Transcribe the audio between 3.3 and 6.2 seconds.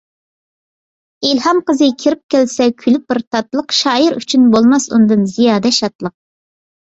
تاتلىق، شائىر ئۈچۈن بولماس ئۇندىن زىيادە شادلىق.